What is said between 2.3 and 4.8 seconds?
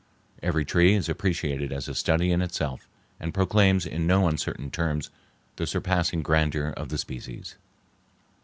in itself and proclaims in no uncertain